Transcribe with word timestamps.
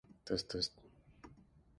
Ah, 0.03 0.07
papa, 0.27 0.33
you 0.33 0.37
started! 0.39 0.71